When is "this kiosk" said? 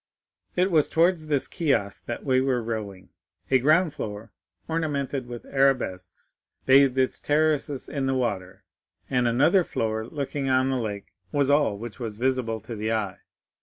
1.27-2.05